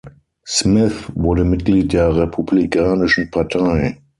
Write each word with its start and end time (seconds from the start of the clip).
Smith 0.47 1.11
wurde 1.13 1.43
Mitglied 1.43 1.93
der 1.93 2.15
Republikanischen 2.15 3.29
Partei. 3.29 3.99